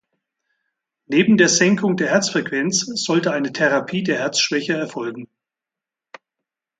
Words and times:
Neben 1.05 1.37
der 1.37 1.47
Senkung 1.47 1.95
der 1.95 2.09
Herzfrequenz 2.09 2.79
sollte 2.95 3.33
eine 3.33 3.53
Therapie 3.53 4.01
der 4.01 4.17
Herzschwäche 4.17 4.73
erfolgen. 4.73 5.27